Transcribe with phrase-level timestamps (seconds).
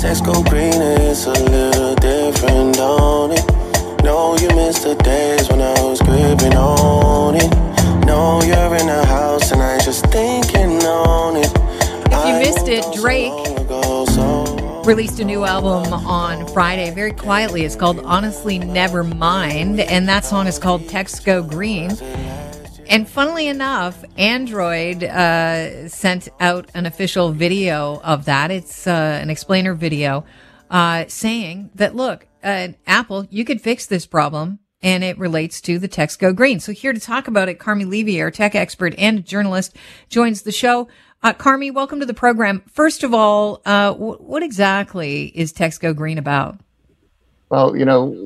[0.00, 3.44] Text go green, it's a little different, don't it?
[4.02, 7.50] No, you missed the days when I was gripping on it.
[8.06, 11.52] No, you're in the house and I just thinking on it.
[12.10, 13.50] If you missed it, Drake
[14.86, 17.64] released a new album on Friday very quietly.
[17.64, 21.90] It's called Honestly Never Mind, and that song is called Text Go Green.
[22.90, 28.50] And funnily enough, Android uh, sent out an official video of that.
[28.50, 30.24] It's uh, an explainer video
[30.68, 34.58] uh, saying that, look, uh, Apple, you could fix this problem.
[34.82, 36.58] And it relates to the text go green.
[36.58, 39.76] So here to talk about it, Carmi Levy, our tech expert and journalist,
[40.08, 40.88] joins the show.
[41.22, 42.62] Uh, Carmi, welcome to the program.
[42.66, 46.58] First of all, uh, w- what exactly is text go green about?
[47.50, 48.16] Well, you know,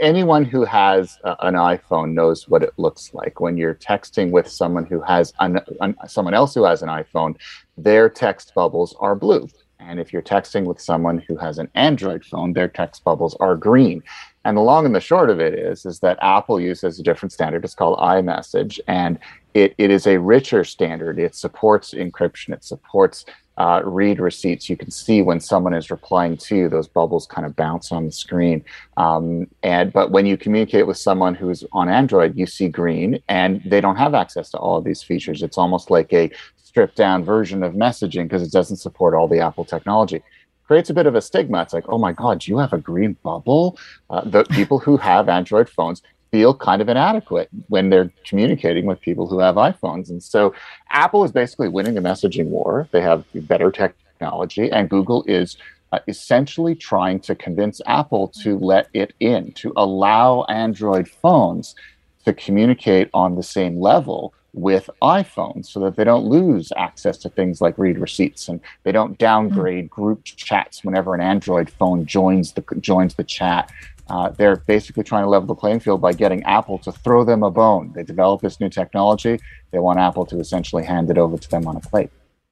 [0.00, 4.86] anyone who has an iPhone knows what it looks like when you're texting with someone
[4.86, 7.36] who has an, an, someone else who has an iPhone.
[7.76, 9.50] Their text bubbles are blue,
[9.80, 13.54] and if you're texting with someone who has an Android phone, their text bubbles are
[13.54, 14.02] green.
[14.44, 17.32] And the long and the short of it is, is that Apple uses a different
[17.32, 17.64] standard.
[17.64, 19.18] It's called iMessage, and
[19.54, 21.18] it, it is a richer standard.
[21.18, 22.52] It supports encryption.
[22.52, 23.24] It supports
[23.56, 27.46] uh, read receipts, you can see when someone is replying to you, those bubbles kind
[27.46, 28.64] of bounce on the screen.
[28.96, 33.62] Um, and but when you communicate with someone who's on Android, you see green, and
[33.64, 35.42] they don't have access to all of these features.
[35.42, 39.38] It's almost like a stripped down version of messaging because it doesn't support all the
[39.38, 40.22] Apple technology
[40.66, 41.62] creates a bit of a stigma.
[41.62, 43.78] It's like, oh my God, you have a green bubble?
[44.10, 49.00] Uh, the people who have Android phones feel kind of inadequate when they're communicating with
[49.00, 50.10] people who have iPhones.
[50.10, 50.52] And so
[50.90, 52.88] Apple is basically winning the messaging war.
[52.90, 55.56] They have better technology, and Google is
[55.92, 61.76] uh, essentially trying to convince Apple to let it in, to allow Android phones
[62.24, 67.28] to communicate on the same level with iPhones so that they don't lose access to
[67.28, 72.52] things like read receipts and they don't downgrade group chats whenever an Android phone joins
[72.52, 73.70] the joins the chat
[74.08, 77.42] uh, they're basically trying to level the playing field by getting Apple to throw them
[77.42, 77.92] a bone.
[77.94, 79.40] They develop this new technology.
[79.70, 82.10] They want Apple to essentially hand it over to them on a plate.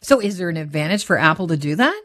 [0.00, 2.02] So, is there an advantage for Apple to do that?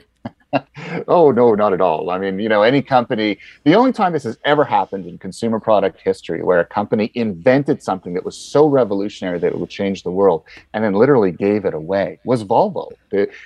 [1.08, 2.10] Oh no, not at all.
[2.10, 3.38] I mean, you know, any company.
[3.64, 7.84] The only time this has ever happened in consumer product history, where a company invented
[7.84, 10.44] something that was so revolutionary that it would change the world,
[10.74, 12.90] and then literally gave it away, was Volvo.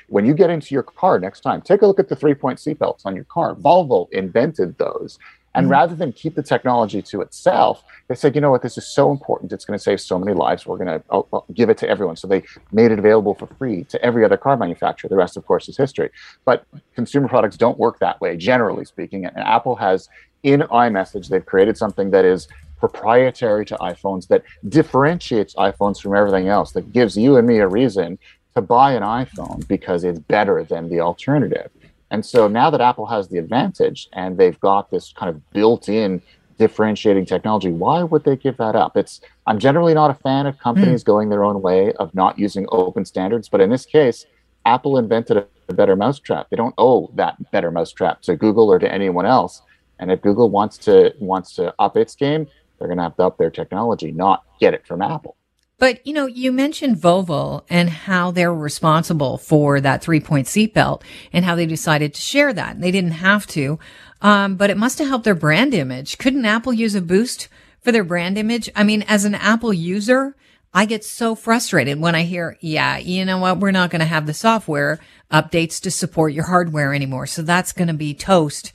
[0.07, 3.05] When you get into your car next time, take a look at the three-point seatbelts
[3.05, 3.55] on your car.
[3.55, 5.19] Volvo invented those
[5.55, 5.71] and mm-hmm.
[5.71, 9.11] rather than keep the technology to itself, they said, you know what, this is so
[9.11, 9.51] important.
[9.51, 10.65] It's going to save so many lives.
[10.65, 12.15] We're going to oh, oh, give it to everyone.
[12.15, 15.09] So they made it available for free to every other car manufacturer.
[15.09, 16.09] The rest, of course, is history.
[16.45, 16.65] But
[16.95, 19.25] consumer products don't work that way, generally speaking.
[19.25, 20.09] And Apple has,
[20.41, 22.47] in iMessage, they've created something that is
[22.79, 27.67] proprietary to iPhones that differentiates iPhones from everything else, that gives you and me a
[27.67, 28.17] reason
[28.55, 31.71] to buy an iPhone because it's better than the alternative.
[32.13, 36.21] And so now that Apple has the advantage and they've got this kind of built-in
[36.59, 38.95] differentiating technology, why would they give that up?
[38.95, 41.07] It's I'm generally not a fan of companies mm.
[41.07, 44.27] going their own way of not using open standards, but in this case,
[44.63, 46.51] Apple invented a, a better mousetrap.
[46.51, 49.63] They don't owe that better mousetrap to Google or to anyone else.
[49.97, 52.45] And if Google wants to wants to up its game,
[52.77, 55.35] they're going to have to up their technology, not get it from Apple.
[55.79, 61.01] But, you know, you mentioned Volvo and how they're responsible for that three point seatbelt
[61.33, 62.79] and how they decided to share that.
[62.79, 63.79] They didn't have to.
[64.21, 66.17] Um, but it must have helped their brand image.
[66.17, 67.49] Couldn't Apple use a boost
[67.81, 68.69] for their brand image?
[68.75, 70.35] I mean, as an Apple user,
[70.73, 73.59] I get so frustrated when I hear, yeah, you know what?
[73.59, 74.99] We're not going to have the software
[75.31, 77.27] updates to support your hardware anymore.
[77.27, 78.71] So that's going to be toast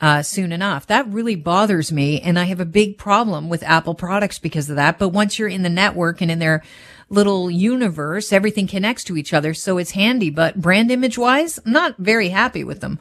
[0.00, 0.86] uh, soon enough.
[0.86, 2.20] That really bothers me.
[2.20, 4.98] And I have a big problem with Apple products because of that.
[4.98, 6.62] But once you're in the network and in their
[7.08, 9.52] little universe, everything connects to each other.
[9.52, 10.30] So it's handy.
[10.30, 12.98] But brand image wise, I'm not very happy with them.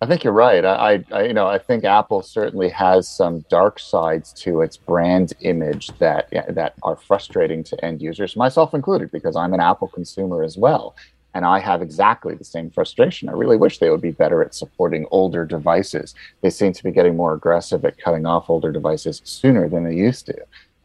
[0.00, 0.62] I think you're right.
[0.62, 5.32] I, I, you know, I think Apple certainly has some dark sides to its brand
[5.40, 10.42] image that that are frustrating to end users, myself included, because I'm an Apple consumer
[10.42, 10.94] as well.
[11.36, 13.28] And I have exactly the same frustration.
[13.28, 16.14] I really wish they would be better at supporting older devices.
[16.40, 19.94] They seem to be getting more aggressive at cutting off older devices sooner than they
[19.94, 20.34] used to.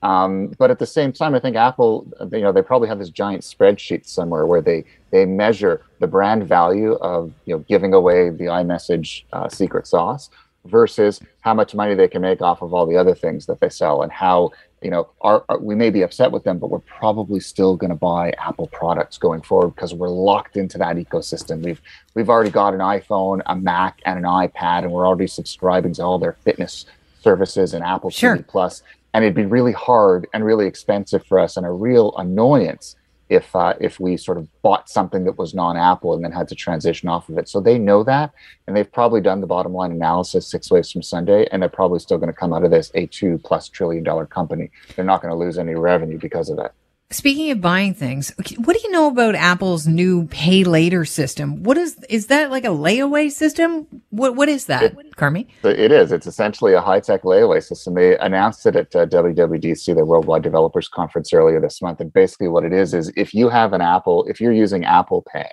[0.02, 3.10] Um, but at the same time, I think Apple, you know, they probably have this
[3.10, 8.30] giant spreadsheet somewhere where they they measure the brand value of you know giving away
[8.30, 10.30] the iMessage uh, secret sauce
[10.66, 13.70] versus how much money they can make off of all the other things that they
[13.70, 16.80] sell and how you know, are, are, we may be upset with them, but we're
[16.80, 21.64] probably still going to buy Apple products going forward because we're locked into that ecosystem.
[21.64, 21.82] We've
[22.16, 26.04] we've already got an iPhone, a Mac, and an iPad, and we're already subscribing to
[26.04, 26.86] all their fitness
[27.22, 28.38] services and Apple sure.
[28.38, 28.82] TV Plus.
[29.14, 32.96] And it'd be really hard and really expensive for us, and a real annoyance
[33.32, 36.56] if uh, if we sort of bought something that was non-Apple and then had to
[36.56, 37.48] transition off of it.
[37.48, 38.34] So they know that,
[38.68, 42.00] and they've probably done the bottom line analysis six ways from Sunday, and they're probably
[42.00, 44.70] still going to come out of this a two plus trillion dollar company.
[44.96, 46.74] They're not going to lose any revenue because of that.
[47.12, 51.62] Speaking of buying things, what do you know about Apple's new pay later system?
[51.62, 53.86] What is is that like a layaway system?
[54.12, 55.48] What what is that, it, Carmi?
[55.64, 56.14] It is.
[56.14, 57.96] It's essentially a high tech layaway system.
[57.96, 62.00] They announced it at uh, WWDC, the Worldwide Developers Conference, earlier this month.
[62.00, 65.22] And basically, what it is is if you have an Apple, if you're using Apple
[65.22, 65.52] Pay,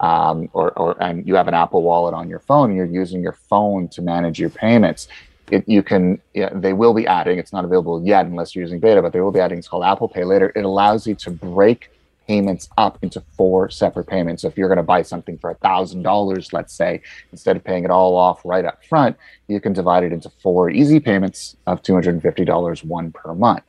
[0.00, 3.32] um, or, or and you have an Apple Wallet on your phone, you're using your
[3.32, 5.06] phone to manage your payments
[5.50, 8.80] it, you can yeah, they will be adding it's not available yet unless you're using
[8.80, 10.52] beta but they will be adding it's called apple pay later.
[10.54, 11.90] It allows you to break
[12.26, 14.42] payments up into four separate payments.
[14.42, 17.02] So if you're going to buy something for a thousand dollars let's say
[17.32, 19.16] instead of paying it all off right up front
[19.48, 23.64] you can divide it into four easy payments of $250 one per month.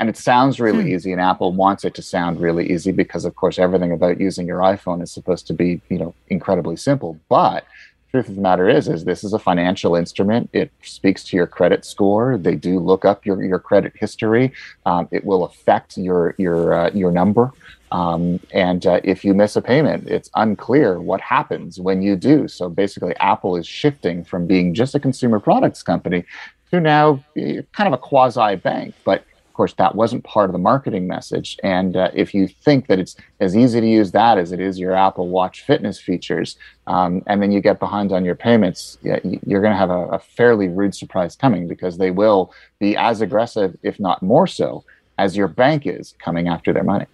[0.00, 0.94] And it sounds really hmm.
[0.94, 4.46] easy and apple wants it to sound really easy because of course everything about using
[4.46, 7.18] your iphone is supposed to be you know incredibly simple.
[7.28, 7.64] But
[8.10, 10.48] truth of the matter is is this is a financial instrument.
[10.52, 12.38] It speaks to your credit score.
[12.38, 14.52] They do look up your, your credit history.
[14.86, 17.52] Um, it will affect your your uh, your number.
[17.90, 22.46] Um, and uh, if you miss a payment it's unclear what happens when you do.
[22.46, 26.24] So basically apple is shifting from being just a consumer products company
[26.70, 28.94] to now eh, kind of a quasi bank.
[29.04, 29.24] But
[29.58, 31.58] course, that wasn't part of the marketing message.
[31.62, 34.78] And uh, if you think that it's as easy to use that as it is
[34.78, 36.56] your Apple Watch fitness features,
[36.86, 40.18] um, and then you get behind on your payments, you're going to have a, a
[40.20, 44.84] fairly rude surprise coming because they will be as aggressive, if not more so,
[45.18, 47.06] as your bank is coming after their money.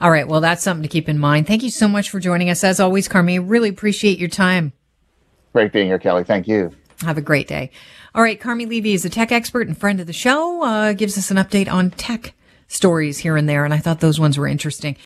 [0.00, 0.26] All right.
[0.26, 1.46] Well, that's something to keep in mind.
[1.46, 2.64] Thank you so much for joining us.
[2.64, 4.72] As always, Carmi, really appreciate your time.
[5.52, 6.24] Great being here, Kelly.
[6.24, 6.70] Thank you.
[7.02, 7.70] Have a great day.
[8.14, 8.40] All right.
[8.40, 11.36] Carmi Levy is a tech expert and friend of the show, uh, gives us an
[11.36, 12.34] update on tech
[12.66, 13.64] stories here and there.
[13.64, 14.96] And I thought those ones were interesting.